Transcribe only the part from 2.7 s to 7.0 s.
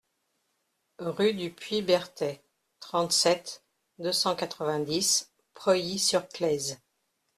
trente-sept, deux cent quatre-vingt-dix Preuilly-sur-Claise